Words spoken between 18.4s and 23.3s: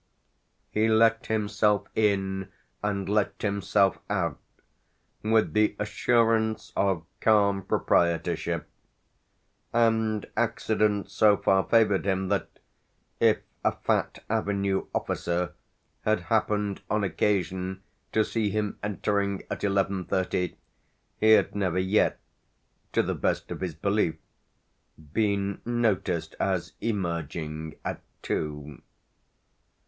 him entering at eleven thirty, he had never yet, to the